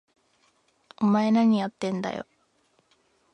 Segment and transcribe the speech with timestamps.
[0.99, 2.25] お前、なにやってんだよ！？